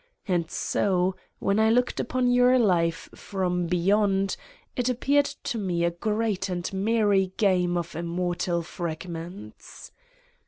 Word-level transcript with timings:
And 0.27 0.49
so: 0.49 1.15
when 1.37 1.59
I 1.59 1.69
looked 1.69 1.99
upon 1.99 2.31
your 2.31 2.57
life 2.57 3.07
from 3.13 3.67
Beyond 3.67 4.35
it 4.75 4.89
appeared 4.89 5.27
to 5.43 5.59
Me 5.59 5.83
a 5.83 5.91
great 5.91 6.49
and 6.49 6.67
merry 6.73 7.33
game 7.37 7.77
of 7.77 7.95
immortal 7.95 8.63
fragments. 8.63 9.91